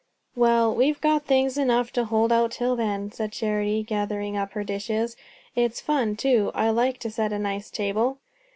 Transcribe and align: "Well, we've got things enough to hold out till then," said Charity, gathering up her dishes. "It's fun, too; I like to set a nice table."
"Well, 0.35 0.73
we've 0.73 0.99
got 0.99 1.25
things 1.27 1.59
enough 1.59 1.91
to 1.93 2.05
hold 2.05 2.31
out 2.31 2.49
till 2.53 2.75
then," 2.75 3.11
said 3.11 3.31
Charity, 3.31 3.83
gathering 3.83 4.35
up 4.35 4.53
her 4.53 4.63
dishes. 4.63 5.15
"It's 5.55 5.79
fun, 5.79 6.15
too; 6.15 6.49
I 6.55 6.71
like 6.71 6.97
to 7.01 7.11
set 7.11 7.31
a 7.31 7.37
nice 7.37 7.69
table." 7.69 8.17